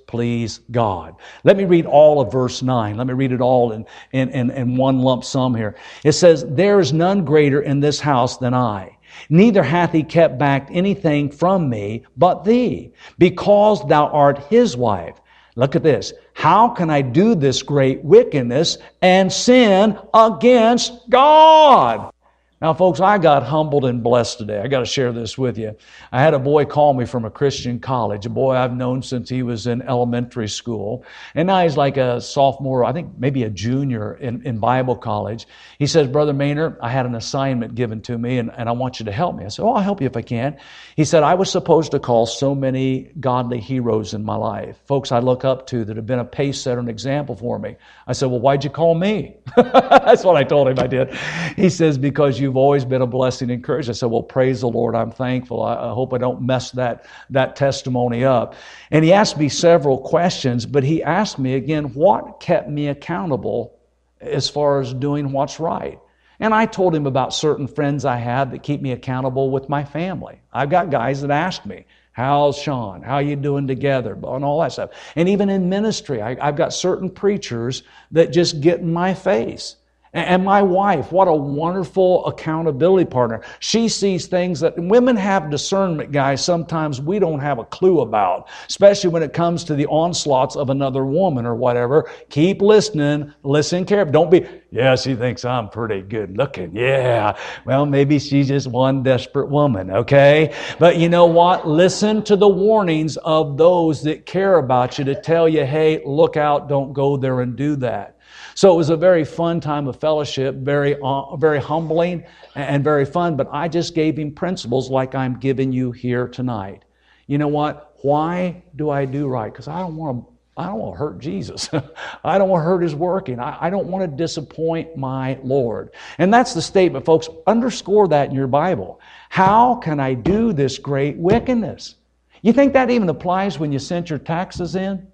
[0.06, 1.16] displease God.
[1.42, 2.96] Let me read all of verse 9.
[2.96, 5.74] Let me read it all in, in, in, in one lump sum here.
[6.04, 8.96] It says, There is none greater in this house than I.
[9.30, 15.20] Neither hath he kept back anything from me but thee, because thou art his wife.
[15.56, 16.12] Look at this.
[16.34, 22.12] How can I do this great wickedness and sin against God?
[22.58, 24.60] Now, folks, I got humbled and blessed today.
[24.60, 25.76] I got to share this with you.
[26.10, 29.28] I had a boy call me from a Christian college, a boy I've known since
[29.28, 31.04] he was in elementary school.
[31.34, 35.46] And now he's like a sophomore, I think maybe a junior in, in Bible college.
[35.78, 39.00] He says, Brother Manor, I had an assignment given to me and, and I want
[39.00, 39.44] you to help me.
[39.44, 40.56] I said, Oh, I'll help you if I can.
[40.96, 45.12] He said, I was supposed to call so many godly heroes in my life, folks
[45.12, 47.76] I look up to that have been a pace setter, an example for me.
[48.06, 49.36] I said, Well, why'd you call me?
[49.56, 51.12] That's what I told him I did.
[51.54, 53.96] He says, Because you've always been a blessing and encouragement.
[53.96, 54.94] I said, Well, praise the Lord.
[54.94, 55.62] I'm thankful.
[55.62, 58.54] I, I hope I don't mess that, that testimony up.
[58.92, 63.76] And he asked me several questions, but he asked me again, What kept me accountable
[64.20, 65.98] as far as doing what's right?
[66.38, 69.84] And I told him about certain friends I had that keep me accountable with my
[69.84, 70.40] family.
[70.52, 73.02] I've got guys that ask me, How's Sean?
[73.02, 74.12] How you doing together?
[74.12, 74.90] And all that stuff.
[75.16, 77.82] And even in ministry, I, have got certain preachers
[78.12, 79.76] that just get in my face.
[80.16, 83.42] And my wife, what a wonderful accountability partner.
[83.60, 88.48] She sees things that women have discernment, guys, sometimes we don't have a clue about,
[88.66, 92.10] especially when it comes to the onslaughts of another woman or whatever.
[92.30, 94.12] Keep listening, listen carefully.
[94.12, 96.74] Don't be, yeah, she thinks I'm pretty good looking.
[96.74, 97.36] Yeah.
[97.66, 100.54] Well, maybe she's just one desperate woman, okay?
[100.78, 101.68] But you know what?
[101.68, 106.38] Listen to the warnings of those that care about you to tell you, hey, look
[106.38, 108.15] out, don't go there and do that.
[108.56, 113.04] So it was a very fun time of fellowship, very, uh, very humbling and very
[113.04, 116.86] fun, but I just gave him principles like I'm giving you here tonight.
[117.26, 117.98] You know what?
[118.00, 119.52] Why do I do right?
[119.52, 121.68] Because I don't want to I don't want to hurt Jesus.
[122.24, 123.38] I don't want to hurt his working.
[123.38, 125.90] I, I, don't want to disappoint my Lord.
[126.16, 127.28] And that's the statement, folks.
[127.46, 128.98] Underscore that in your Bible.
[129.28, 131.96] How can I do this great wickedness?
[132.40, 135.06] You think that even applies when you sent your taxes in?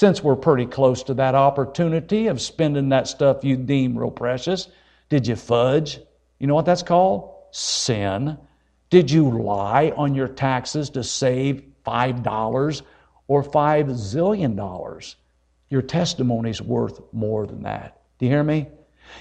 [0.00, 4.68] Since we're pretty close to that opportunity of spending that stuff you deem real precious,
[5.10, 6.00] did you fudge?
[6.38, 7.34] You know what that's called?
[7.50, 8.38] Sin.
[8.88, 12.82] Did you lie on your taxes to save $5
[13.28, 15.14] or $5 zillion?
[15.68, 18.00] Your testimony's worth more than that.
[18.18, 18.68] Do you hear me?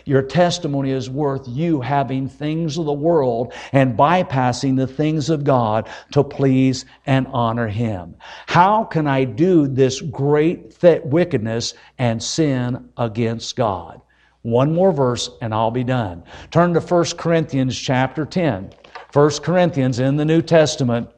[0.05, 5.43] Your testimony is worth you having things of the world and bypassing the things of
[5.43, 8.15] God to please and honor Him.
[8.47, 14.01] How can I do this great th- wickedness and sin against God?
[14.41, 16.23] One more verse and I'll be done.
[16.51, 18.71] Turn to 1 Corinthians chapter 10.
[19.11, 21.09] 1 Corinthians in the New Testament.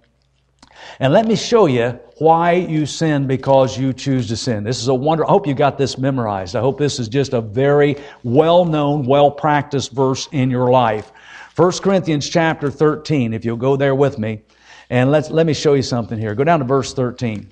[1.00, 4.64] And let me show you why you sin because you choose to sin.
[4.64, 5.26] This is a wonder.
[5.26, 6.56] I hope you got this memorized.
[6.56, 11.12] I hope this is just a very well known, well practiced verse in your life.
[11.56, 14.42] 1 Corinthians chapter 13, if you'll go there with me.
[14.90, 16.36] And let's, let me show you something here.
[16.36, 17.50] Go down to verse 13.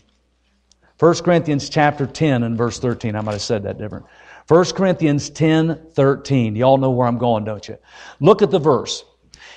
[0.99, 3.15] 1 Corinthians chapter 10 and verse 13.
[3.15, 4.05] I might have said that different.
[4.47, 6.55] 1 Corinthians 10, 13.
[6.55, 7.77] Y'all know where I'm going, don't you?
[8.19, 9.05] Look at the verse.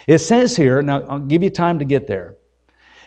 [0.07, 2.37] It says here, now I'll give you time to get there.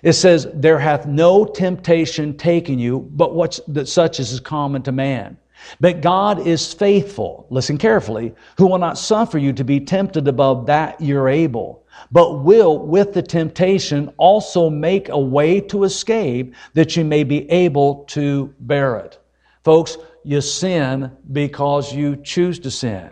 [0.06, 4.84] It says, There hath no temptation taken you, but what's that such as is common
[4.84, 5.36] to man.
[5.80, 10.68] But God is faithful, listen carefully, who will not suffer you to be tempted above
[10.68, 16.96] that you're able, but will with the temptation also make a way to escape that
[16.96, 19.18] you may be able to bear it.
[19.64, 23.10] Folks, you sin because you choose to sin.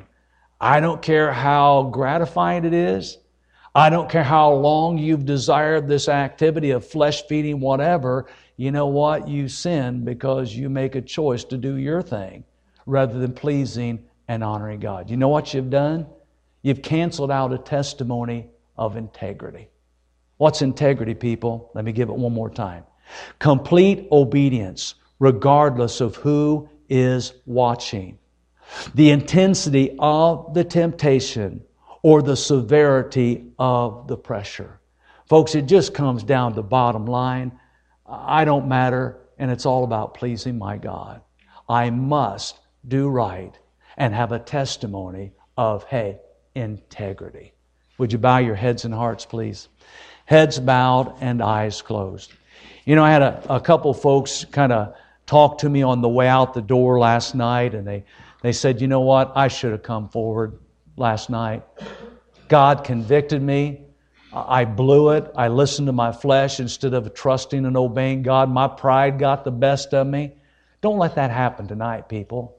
[0.62, 3.18] I don't care how gratifying it is.
[3.76, 8.28] I don't care how long you've desired this activity of flesh feeding, whatever.
[8.56, 9.28] You know what?
[9.28, 12.44] You sin because you make a choice to do your thing
[12.86, 15.10] rather than pleasing and honoring God.
[15.10, 16.06] You know what you've done?
[16.62, 18.48] You've canceled out a testimony
[18.78, 19.70] of integrity.
[20.38, 21.72] What's integrity, people?
[21.74, 22.84] Let me give it one more time.
[23.40, 28.20] Complete obedience, regardless of who is watching.
[28.94, 31.64] The intensity of the temptation
[32.04, 34.80] or the severity of the pressure.
[35.28, 37.52] Folks, it just comes down to bottom line.
[38.06, 41.22] I don't matter, and it's all about pleasing my God.
[41.68, 43.58] I must do right
[43.98, 46.20] and have a testimony of, hey,
[46.56, 47.54] integrity.
[47.98, 49.70] Would you bow your heads and hearts, please?
[50.26, 52.34] Heads bowed and eyes closed.
[52.86, 54.96] You know, I had a, a couple folks kind of
[55.26, 58.04] talk to me on the way out the door last night, and they,
[58.42, 60.60] they said, you know what, I should have come forward
[60.96, 61.64] last night.
[62.48, 63.82] God convicted me.
[64.34, 65.32] I blew it.
[65.36, 68.50] I listened to my flesh instead of trusting and obeying God.
[68.50, 70.34] My pride got the best of me.
[70.82, 72.58] Don't let that happen tonight, people.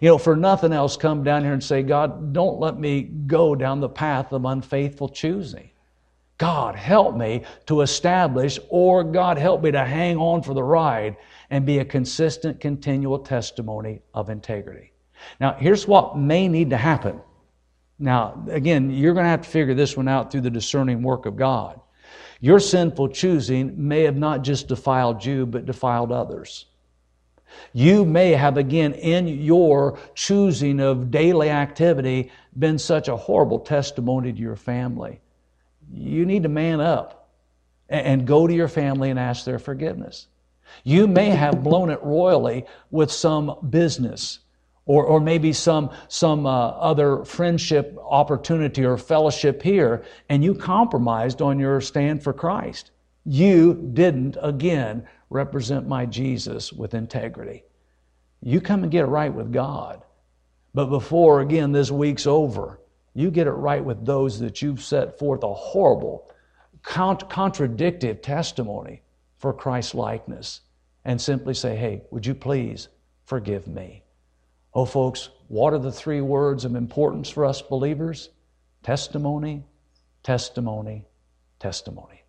[0.00, 3.54] You know, for nothing else, come down here and say, God, don't let me go
[3.54, 5.70] down the path of unfaithful choosing.
[6.38, 11.16] God, help me to establish, or God, help me to hang on for the ride
[11.50, 14.92] and be a consistent, continual testimony of integrity.
[15.38, 17.20] Now, here's what may need to happen
[18.00, 21.26] Now, again, you're going to have to figure this one out through the discerning work
[21.26, 21.78] of God.
[22.40, 26.64] Your sinful choosing may have not just defiled you, but defiled others.
[27.74, 34.32] You may have, again, in your choosing of daily activity, been such a horrible testimony
[34.32, 35.20] to your family.
[35.92, 37.28] You need to man up
[37.90, 40.26] and go to your family and ask their forgiveness.
[40.84, 44.38] You may have blown it royally with some business
[44.86, 51.40] or, or maybe some, some uh, other friendship opportunity or fellowship here, and you compromised
[51.42, 52.90] on your stand for Christ.
[53.24, 57.64] You didn't, again, represent my Jesus with integrity.
[58.42, 60.02] You come and get it right with God.
[60.72, 62.80] But before, again, this week's over,
[63.14, 66.30] you get it right with those that you've set forth a horrible,
[66.82, 69.02] cont- contradictive testimony
[69.38, 70.60] for Christ's likeness
[71.04, 72.88] and simply say, hey, would you please
[73.24, 74.02] forgive me?
[74.72, 78.30] Oh, folks, what are the three words of importance for us believers?
[78.82, 79.64] Testimony,
[80.22, 81.04] testimony,
[81.58, 82.19] testimony.